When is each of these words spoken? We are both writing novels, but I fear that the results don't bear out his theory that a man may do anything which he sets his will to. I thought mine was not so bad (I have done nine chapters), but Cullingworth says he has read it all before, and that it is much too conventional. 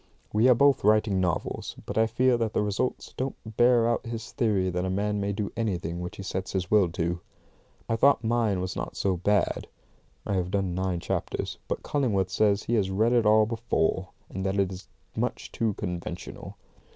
We 0.33 0.49
are 0.49 0.55
both 0.55 0.83
writing 0.83 1.21
novels, 1.21 1.75
but 1.85 1.95
I 1.95 2.07
fear 2.07 2.35
that 2.37 2.53
the 2.53 2.63
results 2.63 3.13
don't 3.15 3.35
bear 3.45 3.87
out 3.87 4.03
his 4.03 4.31
theory 4.31 4.71
that 4.71 4.83
a 4.83 4.89
man 4.89 5.21
may 5.21 5.31
do 5.31 5.51
anything 5.55 5.99
which 6.01 6.17
he 6.17 6.23
sets 6.23 6.53
his 6.53 6.71
will 6.71 6.89
to. 6.93 7.21
I 7.87 7.97
thought 7.97 8.23
mine 8.23 8.61
was 8.61 8.75
not 8.75 8.95
so 8.97 9.15
bad 9.17 9.67
(I 10.25 10.33
have 10.33 10.49
done 10.49 10.73
nine 10.73 11.01
chapters), 11.01 11.59
but 11.67 11.83
Cullingworth 11.83 12.31
says 12.31 12.63
he 12.63 12.73
has 12.73 12.89
read 12.89 13.13
it 13.13 13.27
all 13.27 13.45
before, 13.45 14.09
and 14.27 14.43
that 14.43 14.57
it 14.59 14.71
is 14.71 14.87
much 15.15 15.51
too 15.51 15.75
conventional. 15.75 16.57